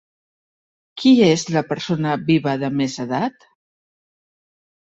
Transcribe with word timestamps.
Qui 1.01 1.11
és 1.25 1.43
la 1.57 1.63
persona 1.73 2.15
viva 2.31 2.57
de 2.65 2.73
més 2.81 2.99
edat? 3.07 3.49